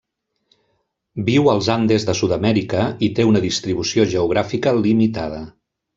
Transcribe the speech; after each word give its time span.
Viu 1.27 1.49
als 1.51 1.69
Andes 1.73 2.07
de 2.09 2.15
Sud-amèrica 2.21 2.85
i 3.09 3.11
té 3.19 3.27
una 3.33 3.45
distribució 3.47 4.07
geogràfica 4.15 4.75
limitada. 4.81 5.45